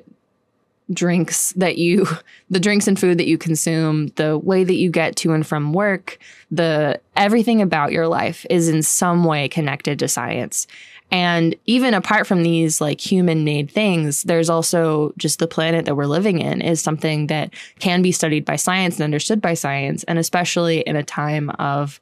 drinks 0.93 1.51
that 1.53 1.79
you, 1.79 2.05
the 2.51 2.59
drinks 2.59 2.87
and 2.87 2.99
food 2.99 3.17
that 3.17 3.27
you 3.27 3.39
consume, 3.39 4.09
the 4.09 4.37
way 4.37 4.63
that 4.63 4.75
you 4.75 4.91
get 4.91 5.15
to 5.17 5.33
and 5.33 5.47
from 5.47 5.73
work, 5.73 6.19
the 6.51 7.01
everything 7.15 7.59
about 7.59 7.91
your 7.91 8.07
life 8.07 8.45
is 8.51 8.69
in 8.69 8.83
some 8.83 9.23
way 9.23 9.49
connected 9.49 9.97
to 9.97 10.07
science. 10.07 10.67
And 11.11 11.55
even 11.65 11.93
apart 11.93 12.27
from 12.27 12.43
these 12.43 12.79
like 12.79 13.01
human 13.01 13.43
made 13.43 13.71
things, 13.71 14.23
there's 14.23 14.49
also 14.49 15.13
just 15.17 15.39
the 15.39 15.47
planet 15.47 15.85
that 15.85 15.95
we're 15.95 16.05
living 16.05 16.39
in 16.39 16.61
is 16.61 16.81
something 16.81 17.27
that 17.27 17.51
can 17.79 18.01
be 18.01 18.11
studied 18.11 18.45
by 18.45 18.57
science 18.57 18.95
and 18.95 19.03
understood 19.03 19.41
by 19.41 19.55
science. 19.55 20.03
And 20.03 20.19
especially 20.19 20.81
in 20.81 20.95
a 20.95 21.03
time 21.03 21.49
of 21.51 21.99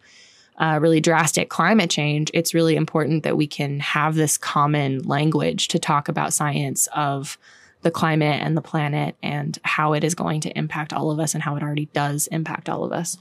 uh, 0.58 0.80
really 0.82 1.00
drastic 1.00 1.50
climate 1.50 1.90
change, 1.90 2.32
it's 2.34 2.54
really 2.54 2.76
important 2.76 3.24
that 3.24 3.38
we 3.38 3.48
can 3.48 3.80
have 3.80 4.16
this 4.16 4.38
common 4.38 5.04
language 5.04 5.70
to 5.70 5.80
talk 5.80 6.10
about 6.10 6.34
science 6.34 6.88
of 6.96 7.38
the 7.84 7.92
climate 7.92 8.42
and 8.42 8.58
the 8.58 8.62
planet 8.62 9.16
and 9.22 9.58
how 9.64 9.94
it 9.94 10.04
is 10.04 10.16
going 10.16 10.42
to 10.42 10.58
impact 10.58 10.92
all 10.92 11.12
of 11.12 11.20
us 11.20 11.34
and 11.34 11.44
how 11.44 11.56
it 11.56 11.64
already 11.64 11.86
does 11.94 12.28
impact 12.28 12.68
all 12.68 12.84
of 12.84 12.92
us. 12.92 13.18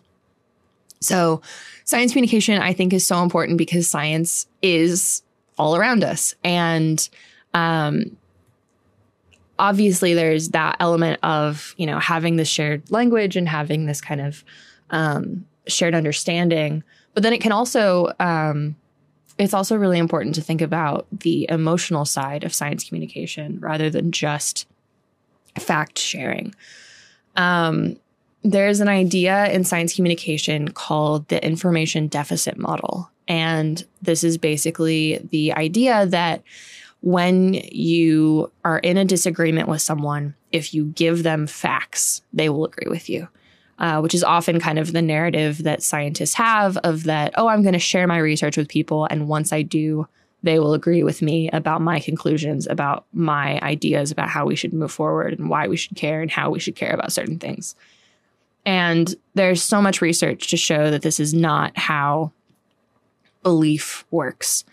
So, 1.01 1.43
science 1.85 2.13
communication, 2.13 2.61
I 2.61 2.73
think, 2.73 2.95
is 2.95 3.07
so 3.07 3.23
important 3.23 3.59
because 3.59 3.87
science 3.87 4.47
is 4.63 5.23
all 5.59 5.77
around 5.77 6.05
us. 6.05 6.35
And 6.45 7.09
um, 7.55 8.17
obviously, 9.59 10.15
there's 10.15 10.51
that 10.51 10.77
element 10.81 11.21
of, 11.23 11.75
you 11.77 11.87
know, 11.87 11.99
having 11.99 12.37
this 12.37 12.49
shared 12.49 12.91
language 12.91 13.37
and 13.37 13.49
having 13.49 13.87
this 13.87 14.01
kind 14.01 14.21
of 14.21 14.45
um, 14.91 15.47
shared 15.67 15.95
understanding. 15.95 16.83
But 17.15 17.23
then 17.23 17.33
it 17.33 17.41
can 17.41 17.53
also, 17.53 18.13
um, 18.21 18.77
it's 19.39 19.55
also 19.55 19.77
really 19.77 19.99
important 19.99 20.35
to 20.35 20.41
think 20.41 20.61
about 20.61 21.07
the 21.11 21.47
emotional 21.51 22.05
side 22.05 22.45
of 22.45 22.55
science 22.55 22.85
communication 22.85 23.59
rather 23.61 23.91
than 23.91 24.13
just 24.13 24.67
fact 25.59 25.99
sharing. 25.99 26.55
Um, 27.37 27.97
there's 28.43 28.81
an 28.81 28.89
idea 28.89 29.51
in 29.51 29.65
science 29.65 29.95
communication 29.95 30.71
called 30.71 31.29
the 31.29 31.45
information 31.45 32.07
deficit 32.07 32.57
model. 32.57 33.11
And 33.29 33.85
this 34.03 34.23
is 34.23 34.39
basically 34.39 35.19
the 35.31 35.53
idea 35.55 36.07
that 36.07 36.43
when 37.01 37.55
you 37.55 38.51
are 38.65 38.79
in 38.79 38.97
a 38.97 39.05
disagreement 39.05 39.69
with 39.69 39.83
someone, 39.83 40.35
if 40.53 40.73
you 40.73 40.87
give 40.87 41.23
them 41.23 41.47
facts, 41.47 42.23
they 42.33 42.49
will 42.49 42.65
agree 42.65 42.91
with 42.91 43.09
you. 43.09 43.29
Uh, 43.79 44.01
which 44.01 44.15
is 44.15 44.25
often 44.25 44.59
kind 44.59 44.79
of 44.79 44.95
the 44.95 45.03
narrative 45.03 45.65
that 45.65 45.83
scientists 45.83 46.33
have 46.33 46.79
of 46.79 47.05
that, 47.05 47.35
oh, 47.37 47.49
I'm 47.49 47.61
going 47.61 47.75
to 47.75 47.79
share 47.79 48.07
my 48.07 48.17
research 48.17 48.57
with 48.57 48.71
people. 48.71 49.07
And 49.11 49.29
once 49.29 49.53
I 49.53 49.61
do, 49.61 50.09
they 50.43 50.59
will 50.59 50.73
agree 50.73 51.03
with 51.03 51.21
me 51.21 51.51
about 51.51 51.83
my 51.83 52.01
conclusions, 52.01 52.67
about 52.67 53.05
my 53.13 53.61
ideas 53.61 54.11
about 54.11 54.31
how 54.31 54.47
we 54.47 54.57
should 54.57 54.73
move 54.73 54.93
forward 54.93 55.39
and 55.39 55.51
why 55.51 55.69
we 55.69 55.77
should 55.77 55.95
care 55.95 56.23
and 56.23 56.31
how 56.31 56.49
we 56.49 56.59
should 56.59 56.75
care 56.75 56.95
about 56.95 57.13
certain 57.13 57.39
things. 57.39 57.75
And 58.65 59.15
there's 59.35 59.63
so 59.63 59.83
much 59.83 60.01
research 60.01 60.49
to 60.49 60.57
show 60.57 60.91
that 60.91 61.03
this 61.03 61.21
is 61.21 61.35
not 61.35 61.77
how 61.77 62.33
belief 63.47 64.05
works. 64.11 64.65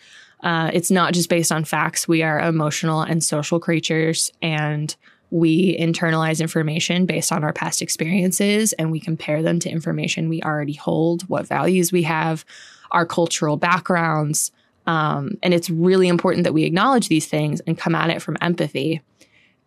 Uh, 0.42 0.72
it's 0.74 0.90
not 0.90 1.14
just 1.14 1.30
based 1.30 1.52
on 1.52 1.64
facts. 1.64 2.08
We 2.08 2.24
are 2.24 2.40
emotional 2.40 3.04
and 3.04 3.24
social 3.24 3.60
creatures, 3.60 4.32
and 4.42 4.96
we 5.30 5.78
internalize 5.78 6.42
information 6.42 7.06
based 7.06 7.32
on 7.32 7.44
our 7.44 7.54
past 7.54 7.84
experiences 7.84 8.74
and 8.74 8.92
we 8.92 9.00
compare 9.00 9.44
them 9.44 9.60
to 9.60 9.70
information 9.70 10.28
we 10.28 10.42
already 10.42 10.74
hold, 10.74 11.22
what 11.30 11.46
values 11.46 11.92
we 11.92 12.02
have, 12.02 12.46
our 12.90 13.06
cultural 13.06 13.58
backgrounds. 13.58 14.52
Um, 14.88 15.38
and 15.44 15.54
it's 15.54 15.70
really 15.70 16.08
important 16.08 16.44
that 16.46 16.54
we 16.54 16.64
acknowledge 16.64 17.10
these 17.10 17.28
things 17.28 17.62
and 17.62 17.78
come 17.78 17.94
at 17.94 18.10
it 18.10 18.24
from 18.24 18.38
empathy. 18.42 19.04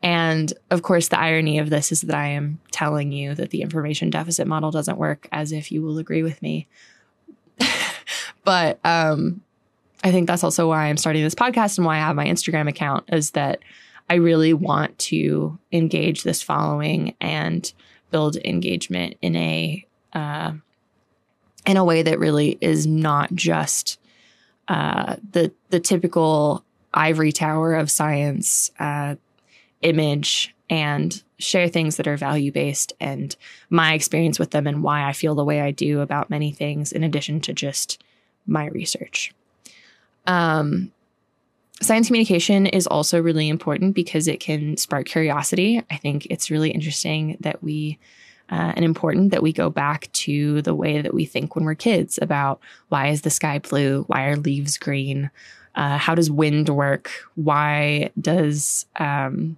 And 0.03 0.53
of 0.73 0.83
course, 0.83 1.09
the 1.09 1.19
irony 1.21 1.61
of 1.61 1.71
this 1.71 1.93
is 1.93 2.01
that 2.03 2.17
I 2.17 2.29
am 2.29 2.61
telling 2.73 3.13
you 3.13 3.37
that 3.37 3.51
the 3.51 3.63
information 3.63 4.11
deficit 4.11 4.49
model 4.49 4.73
doesn't 4.73 4.99
work 4.99 5.29
as 5.31 5.53
if 5.53 5.71
you 5.71 5.83
will 5.83 5.99
agree 5.99 6.25
with 6.25 6.43
me. 6.43 6.67
But 8.47 8.79
um, 8.85 9.43
I 10.05 10.13
think 10.13 10.29
that's 10.29 10.45
also 10.45 10.69
why 10.69 10.87
I'm 10.87 10.97
starting 10.97 11.25
this 11.25 11.35
podcast 11.35 11.77
and 11.77 11.85
why 11.85 11.97
I 11.97 12.01
have 12.01 12.15
my 12.15 12.27
Instagram 12.27 12.69
account 12.69 13.05
is 13.13 13.33
that 13.33 13.59
I 14.09 14.15
really 14.15 14.55
want 14.55 14.97
to 15.01 15.59
engage 15.73 16.23
this 16.23 16.43
following 16.43 17.17
and 17.21 17.71
build 18.13 18.37
engagement 18.37 19.17
in 19.21 19.35
a 19.35 19.85
uh, 20.13 20.53
in 21.67 21.77
a 21.77 21.85
way 21.85 22.03
that 22.03 22.21
really 22.21 22.57
is 22.61 22.87
not 22.87 23.35
just 23.35 23.99
uh, 24.69 25.17
the 25.33 25.53
the 25.71 25.81
typical 25.81 26.65
ivory 26.95 27.33
tower 27.33 27.75
of 27.75 27.91
science 27.91 28.71
uh, 28.79 29.17
image 29.83 30.55
and 30.71 31.25
share 31.39 31.69
things 31.69 31.97
that 31.97 32.07
are 32.07 32.17
value 32.17 32.53
based 32.53 32.93
and 33.01 33.35
my 33.71 33.93
experience 33.93 34.39
with 34.39 34.53
them 34.53 34.69
and 34.69 34.85
why 34.85 35.05
I 35.05 35.13
feel 35.13 35.35
the 35.35 35.45
way 35.45 35.61
I 35.61 35.73
do 35.73 36.01
about 36.01 36.31
many 36.31 36.53
things, 36.53 36.93
in 36.93 37.03
addition 37.03 37.41
to 37.41 37.53
just 37.53 38.03
my 38.47 38.67
research. 38.67 39.35
Um, 40.27 40.93
science 41.81 42.07
communication 42.07 42.67
is 42.67 42.87
also 42.87 43.21
really 43.21 43.49
important 43.49 43.95
because 43.95 44.29
it 44.29 44.41
can 44.41 44.77
spark 44.77 45.07
curiosity. 45.07 45.83
I 45.91 45.97
think 45.97 46.27
it's 46.27 46.51
really 46.51 46.71
interesting 46.71 47.37
that 47.41 47.63
we 47.63 47.99
uh, 48.49 48.73
and 48.77 48.85
important 48.85 49.33
that 49.33 49.43
we 49.43 49.53
go 49.53 49.69
back 49.69 50.11
to 50.13 50.63
the 50.63 50.75
way 50.75 51.01
that 51.01 51.13
we 51.13 51.25
think 51.25 51.57
when 51.57 51.65
we're 51.65 51.75
kids 51.75 52.19
about 52.23 52.61
why 52.89 53.09
is 53.09 53.23
the 53.23 53.31
sky 53.31 53.59
blue? 53.59 54.05
Why 54.07 54.27
are 54.27 54.37
leaves 54.37 54.79
green? 54.79 55.31
Uh, 55.75 55.99
how 55.99 56.15
does 56.15 56.31
wind 56.31 56.69
work? 56.69 57.11
Why 57.35 58.11
does 58.21 58.87
um, 58.97 59.57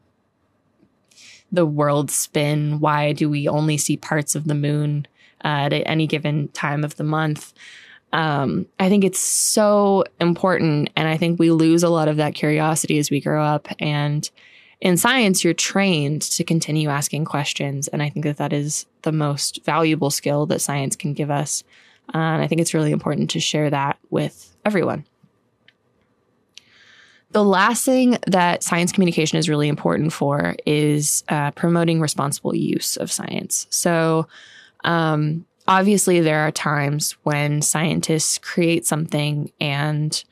the 1.52 1.66
world 1.66 2.10
spin? 2.10 2.80
Why 2.80 3.12
do 3.12 3.28
we 3.28 3.46
only 3.46 3.76
see 3.76 3.96
parts 3.96 4.34
of 4.34 4.46
the 4.46 4.54
moon 4.54 5.06
uh, 5.44 5.68
at 5.70 5.72
any 5.86 6.06
given 6.06 6.48
time 6.48 6.82
of 6.82 6.96
the 6.96 7.04
month? 7.04 7.52
Um, 8.12 8.66
I 8.78 8.88
think 8.88 9.04
it's 9.04 9.18
so 9.18 10.04
important. 10.20 10.90
And 10.96 11.08
I 11.08 11.16
think 11.16 11.38
we 11.38 11.50
lose 11.50 11.82
a 11.82 11.88
lot 11.88 12.08
of 12.08 12.16
that 12.16 12.34
curiosity 12.34 12.98
as 12.98 13.10
we 13.10 13.20
grow 13.20 13.42
up. 13.44 13.68
And 13.78 14.28
in 14.80 14.96
science, 14.96 15.42
you're 15.42 15.54
trained 15.54 16.22
to 16.22 16.44
continue 16.44 16.88
asking 16.88 17.24
questions. 17.24 17.88
And 17.88 18.02
I 18.02 18.08
think 18.08 18.24
that 18.24 18.36
that 18.36 18.52
is 18.52 18.86
the 19.02 19.12
most 19.12 19.64
valuable 19.64 20.10
skill 20.10 20.46
that 20.46 20.60
science 20.60 20.96
can 20.96 21.12
give 21.14 21.30
us. 21.30 21.64
Uh, 22.14 22.18
and 22.18 22.42
I 22.42 22.46
think 22.46 22.60
it's 22.60 22.74
really 22.74 22.92
important 22.92 23.30
to 23.30 23.40
share 23.40 23.68
that 23.70 23.98
with 24.10 24.56
everyone. 24.64 25.04
The 27.32 27.44
last 27.44 27.84
thing 27.84 28.16
that 28.26 28.62
science 28.62 28.90
communication 28.90 29.36
is 29.36 29.50
really 29.50 29.68
important 29.68 30.14
for 30.14 30.56
is 30.64 31.24
uh, 31.28 31.50
promoting 31.50 32.00
responsible 32.00 32.54
use 32.54 32.96
of 32.96 33.12
science. 33.12 33.66
So, 33.68 34.26
um, 34.84 35.44
obviously, 35.68 36.20
there 36.20 36.40
are 36.40 36.50
times 36.50 37.12
when 37.22 37.62
scientists 37.62 38.38
create 38.38 38.86
something 38.86 39.52
and 39.60 40.24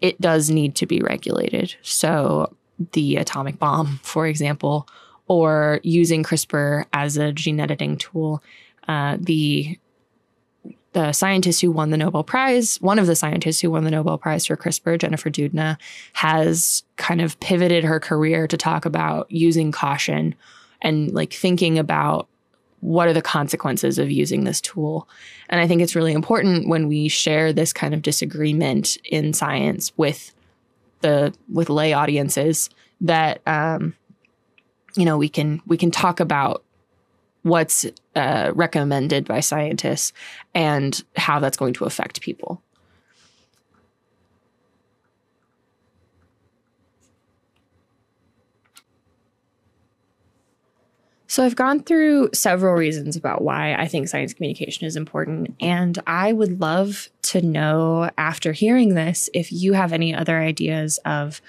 it 0.00 0.18
does 0.20 0.48
need 0.48 0.74
to 0.76 0.86
be 0.86 1.00
regulated. 1.00 1.74
So, 1.82 2.56
the 2.92 3.16
atomic 3.16 3.58
bomb, 3.58 4.00
for 4.02 4.26
example, 4.26 4.88
or 5.28 5.80
using 5.82 6.22
CRISPR 6.22 6.86
as 6.92 7.16
a 7.16 7.32
gene 7.32 7.60
editing 7.60 7.98
tool. 7.98 8.42
Uh, 8.88 9.18
the 9.20 9.78
the 10.92 11.12
scientist 11.12 11.60
who 11.60 11.70
won 11.70 11.90
the 11.90 11.98
Nobel 11.98 12.24
Prize, 12.24 12.80
one 12.80 12.98
of 12.98 13.06
the 13.06 13.14
scientists 13.14 13.60
who 13.60 13.70
won 13.70 13.84
the 13.84 13.90
Nobel 13.90 14.16
Prize 14.16 14.46
for 14.46 14.56
CRISPR, 14.56 14.98
Jennifer 14.98 15.28
Doudna, 15.28 15.76
has 16.14 16.84
kind 16.96 17.20
of 17.20 17.38
pivoted 17.38 17.84
her 17.84 18.00
career 18.00 18.46
to 18.46 18.56
talk 18.56 18.86
about 18.86 19.30
using 19.30 19.72
caution 19.72 20.34
and 20.80 21.12
like 21.12 21.34
thinking 21.34 21.78
about 21.78 22.28
what 22.80 23.08
are 23.08 23.12
the 23.12 23.22
consequences 23.22 23.98
of 23.98 24.10
using 24.10 24.44
this 24.44 24.60
tool. 24.60 25.08
And 25.48 25.60
I 25.60 25.66
think 25.66 25.82
it's 25.82 25.96
really 25.96 26.12
important 26.12 26.68
when 26.68 26.88
we 26.88 27.08
share 27.08 27.52
this 27.52 27.72
kind 27.72 27.94
of 27.94 28.02
disagreement 28.02 28.96
in 29.04 29.32
science 29.32 29.92
with 29.96 30.32
the 31.00 31.34
with 31.48 31.68
lay 31.68 31.92
audiences 31.92 32.70
that 33.00 33.40
um, 33.46 33.94
you 34.94 35.04
know 35.04 35.18
we 35.18 35.28
can 35.28 35.60
we 35.66 35.76
can 35.76 35.90
talk 35.90 36.20
about 36.20 36.64
what's 37.42 37.86
uh, 38.16 38.50
recommended 38.54 39.24
by 39.24 39.40
scientists 39.40 40.12
and 40.54 41.04
how 41.16 41.38
that's 41.38 41.56
going 41.56 41.74
to 41.74 41.84
affect 41.84 42.20
people. 42.20 42.60
So, 51.28 51.44
I've 51.44 51.56
gone 51.56 51.82
through 51.82 52.30
several 52.34 52.74
reasons 52.74 53.16
about 53.16 53.42
why 53.42 53.74
I 53.74 53.88
think 53.88 54.08
science 54.08 54.32
communication 54.32 54.86
is 54.86 54.96
important. 54.96 55.54
And 55.60 55.98
I 56.06 56.32
would 56.32 56.60
love 56.60 57.08
to 57.22 57.42
know 57.42 58.10
after 58.16 58.52
hearing 58.52 58.94
this 58.94 59.28
if 59.34 59.50
you 59.50 59.72
have 59.72 59.92
any 59.92 60.14
other 60.14 60.38
ideas 60.38 60.98
of 61.04 61.40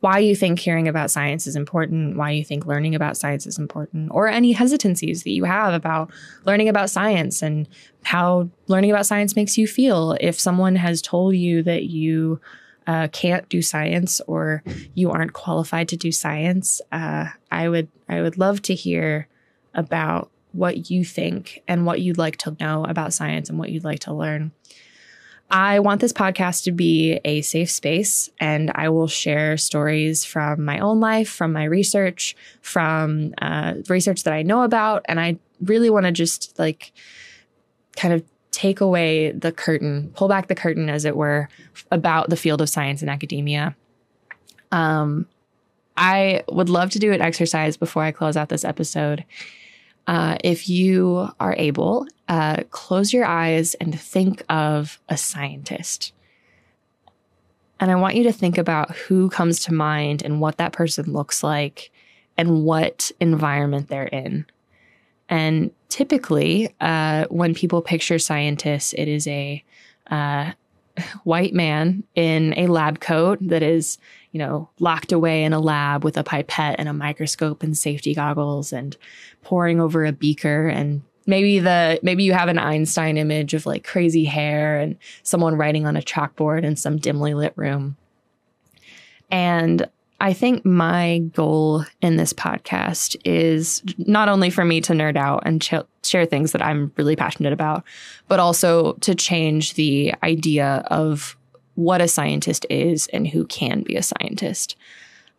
why 0.00 0.18
you 0.18 0.36
think 0.36 0.58
hearing 0.58 0.88
about 0.88 1.10
science 1.10 1.46
is 1.46 1.56
important, 1.56 2.16
why 2.16 2.30
you 2.30 2.44
think 2.44 2.66
learning 2.66 2.94
about 2.94 3.16
science 3.16 3.46
is 3.46 3.58
important, 3.58 4.10
or 4.12 4.28
any 4.28 4.52
hesitancies 4.52 5.22
that 5.22 5.30
you 5.30 5.44
have 5.44 5.74
about 5.74 6.10
learning 6.44 6.68
about 6.68 6.90
science 6.90 7.42
and 7.42 7.68
how 8.04 8.48
learning 8.68 8.90
about 8.90 9.06
science 9.06 9.34
makes 9.36 9.56
you 9.58 9.66
feel. 9.66 10.16
If 10.20 10.38
someone 10.38 10.76
has 10.76 11.02
told 11.02 11.34
you 11.34 11.62
that 11.62 11.84
you 11.84 12.40
uh, 12.86 13.08
can't 13.08 13.48
do 13.48 13.62
science 13.62 14.20
or 14.26 14.62
you 14.94 15.10
aren't 15.10 15.32
qualified 15.32 15.88
to 15.88 15.96
do 15.96 16.12
science, 16.12 16.80
uh, 16.92 17.26
I 17.50 17.68
would 17.68 17.88
I 18.08 18.22
would 18.22 18.38
love 18.38 18.62
to 18.62 18.74
hear 18.74 19.28
about 19.74 20.30
what 20.52 20.90
you 20.90 21.04
think 21.04 21.62
and 21.68 21.84
what 21.84 22.00
you'd 22.00 22.18
like 22.18 22.36
to 22.38 22.56
know 22.60 22.84
about 22.84 23.12
science 23.12 23.50
and 23.50 23.58
what 23.58 23.70
you'd 23.70 23.84
like 23.84 24.00
to 24.00 24.14
learn. 24.14 24.52
I 25.48 25.78
want 25.78 26.00
this 26.00 26.12
podcast 26.12 26.64
to 26.64 26.72
be 26.72 27.20
a 27.24 27.40
safe 27.42 27.70
space, 27.70 28.28
and 28.40 28.72
I 28.74 28.88
will 28.88 29.06
share 29.06 29.56
stories 29.56 30.24
from 30.24 30.64
my 30.64 30.80
own 30.80 30.98
life, 30.98 31.28
from 31.28 31.52
my 31.52 31.64
research, 31.64 32.34
from 32.62 33.32
uh, 33.40 33.74
research 33.88 34.24
that 34.24 34.34
I 34.34 34.42
know 34.42 34.62
about. 34.62 35.04
And 35.08 35.20
I 35.20 35.38
really 35.60 35.88
want 35.88 36.06
to 36.06 36.12
just 36.12 36.58
like 36.58 36.92
kind 37.96 38.12
of 38.12 38.24
take 38.56 38.80
away 38.80 39.32
the 39.32 39.52
curtain, 39.52 40.10
pull 40.14 40.28
back 40.28 40.48
the 40.48 40.54
curtain, 40.54 40.88
as 40.88 41.04
it 41.04 41.14
were, 41.14 41.46
about 41.90 42.30
the 42.30 42.38
field 42.38 42.62
of 42.62 42.70
science 42.70 43.02
and 43.02 43.10
academia. 43.10 43.76
Um, 44.72 45.26
I 45.98 46.42
would 46.48 46.70
love 46.70 46.88
to 46.92 46.98
do 46.98 47.12
an 47.12 47.20
exercise 47.20 47.76
before 47.76 48.02
I 48.02 48.12
close 48.12 48.34
out 48.34 48.48
this 48.48 48.64
episode 48.64 49.26
uh, 50.06 50.38
if 50.42 50.70
you 50.70 51.28
are 51.38 51.54
able, 51.58 52.06
uh, 52.28 52.62
close 52.70 53.12
your 53.12 53.26
eyes 53.26 53.74
and 53.74 54.00
think 54.00 54.42
of 54.48 54.98
a 55.10 55.18
scientist. 55.18 56.14
And 57.78 57.90
I 57.90 57.96
want 57.96 58.14
you 58.14 58.22
to 58.22 58.32
think 58.32 58.56
about 58.56 58.96
who 58.96 59.28
comes 59.28 59.60
to 59.64 59.74
mind 59.74 60.22
and 60.22 60.40
what 60.40 60.56
that 60.56 60.72
person 60.72 61.12
looks 61.12 61.42
like 61.42 61.90
and 62.38 62.64
what 62.64 63.10
environment 63.20 63.88
they're 63.88 64.04
in. 64.04 64.46
And 65.28 65.70
typically, 65.88 66.74
uh, 66.80 67.26
when 67.30 67.54
people 67.54 67.82
picture 67.82 68.18
scientists, 68.18 68.92
it 68.92 69.08
is 69.08 69.26
a 69.26 69.64
uh, 70.10 70.52
white 71.24 71.54
man 71.54 72.04
in 72.14 72.54
a 72.56 72.66
lab 72.66 73.00
coat 73.00 73.38
that 73.42 73.62
is 73.62 73.98
you 74.36 74.38
know, 74.38 74.68
locked 74.80 75.12
away 75.12 75.44
in 75.44 75.54
a 75.54 75.58
lab 75.58 76.04
with 76.04 76.18
a 76.18 76.22
pipette 76.22 76.76
and 76.78 76.90
a 76.90 76.92
microscope 76.92 77.62
and 77.62 77.74
safety 77.74 78.14
goggles 78.14 78.70
and 78.70 78.94
pouring 79.40 79.80
over 79.80 80.04
a 80.04 80.12
beaker 80.12 80.68
and 80.68 81.00
maybe 81.26 81.58
the 81.58 81.98
maybe 82.02 82.22
you 82.22 82.34
have 82.34 82.50
an 82.50 82.58
Einstein 82.58 83.16
image 83.16 83.54
of 83.54 83.64
like 83.64 83.82
crazy 83.82 84.26
hair 84.26 84.78
and 84.78 84.98
someone 85.22 85.54
writing 85.54 85.86
on 85.86 85.96
a 85.96 86.02
chalkboard 86.02 86.64
in 86.64 86.76
some 86.76 86.98
dimly 86.98 87.32
lit 87.32 87.54
room. 87.56 87.96
And 89.30 89.88
I 90.18 90.32
think 90.32 90.64
my 90.64 91.18
goal 91.34 91.84
in 92.00 92.16
this 92.16 92.32
podcast 92.32 93.16
is 93.24 93.82
not 93.98 94.28
only 94.28 94.48
for 94.48 94.64
me 94.64 94.80
to 94.82 94.92
nerd 94.92 95.16
out 95.16 95.42
and 95.44 95.60
ch- 95.60 95.74
share 96.02 96.24
things 96.24 96.52
that 96.52 96.62
I'm 96.62 96.92
really 96.96 97.16
passionate 97.16 97.52
about, 97.52 97.84
but 98.28 98.40
also 98.40 98.94
to 98.94 99.14
change 99.14 99.74
the 99.74 100.14
idea 100.22 100.84
of 100.86 101.36
what 101.74 102.00
a 102.00 102.08
scientist 102.08 102.64
is 102.70 103.06
and 103.08 103.28
who 103.28 103.44
can 103.46 103.82
be 103.82 103.96
a 103.96 104.02
scientist. 104.02 104.76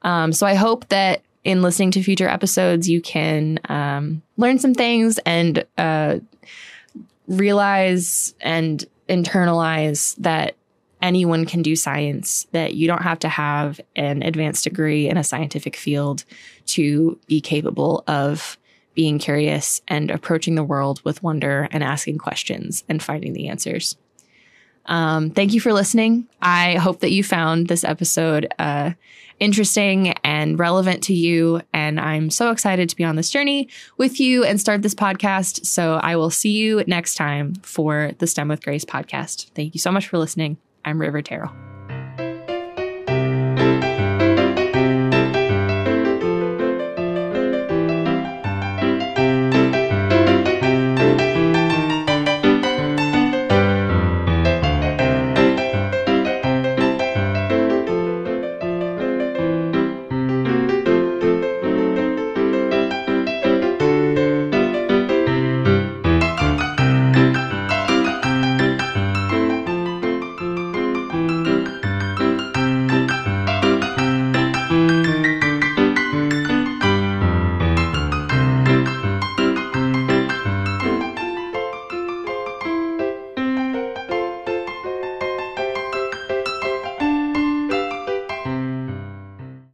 Um, 0.03 0.31
so 0.31 0.45
I 0.45 0.53
hope 0.53 0.87
that 0.89 1.21
in 1.43 1.61
listening 1.61 1.91
to 1.91 2.03
future 2.03 2.27
episodes, 2.27 2.87
you 2.87 3.01
can 3.01 3.59
um, 3.69 4.21
learn 4.35 4.59
some 4.59 4.75
things 4.75 5.17
and 5.19 5.65
uh, 5.77 6.19
realize 7.27 8.35
and 8.41 8.85
internalize 9.09 10.15
that 10.17 10.55
anyone 11.01 11.45
can 11.45 11.61
do 11.61 11.75
science, 11.75 12.47
that 12.51 12.73
you 12.73 12.87
don't 12.87 13.03
have 13.03 13.19
to 13.19 13.29
have 13.29 13.79
an 13.95 14.23
advanced 14.23 14.63
degree 14.63 15.09
in 15.09 15.17
a 15.17 15.23
scientific 15.23 15.75
field 15.75 16.23
to 16.65 17.19
be 17.27 17.41
capable 17.41 18.03
of 18.07 18.57
being 18.93 19.19
curious 19.19 19.81
and 19.87 20.09
approaching 20.09 20.55
the 20.55 20.63
world 20.63 21.01
with 21.03 21.21
wonder 21.21 21.67
and 21.71 21.83
asking 21.83 22.17
questions 22.17 22.83
and 22.89 23.03
finding 23.03 23.33
the 23.33 23.47
answers. 23.47 23.95
Um, 24.87 25.29
thank 25.29 25.53
you 25.53 25.61
for 25.61 25.73
listening. 25.73 26.27
I 26.41 26.75
hope 26.75 27.01
that 27.01 27.11
you 27.11 27.23
found 27.23 27.67
this 27.67 27.83
episode 27.83 28.47
uh, 28.57 28.91
interesting 29.39 30.13
and 30.23 30.57
relevant 30.57 31.03
to 31.03 31.13
you. 31.13 31.61
And 31.73 31.99
I'm 31.99 32.29
so 32.29 32.51
excited 32.51 32.89
to 32.89 32.95
be 32.95 33.03
on 33.03 33.17
this 33.17 33.29
journey 33.29 33.67
with 33.97 34.19
you 34.19 34.43
and 34.43 34.59
start 34.59 34.81
this 34.81 34.95
podcast. 34.95 35.65
So 35.65 35.95
I 36.01 36.15
will 36.15 36.31
see 36.31 36.51
you 36.51 36.83
next 36.87 37.15
time 37.15 37.55
for 37.55 38.11
the 38.17 38.27
STEM 38.27 38.47
with 38.47 38.63
Grace 38.63 38.85
podcast. 38.85 39.51
Thank 39.51 39.73
you 39.75 39.79
so 39.79 39.91
much 39.91 40.07
for 40.07 40.17
listening. 40.17 40.57
I'm 40.85 40.99
River 40.99 41.21
Terrell. 41.21 41.51